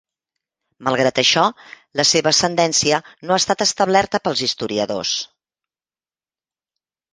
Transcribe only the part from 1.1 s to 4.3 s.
això, la seva ascendència no ha estat establerta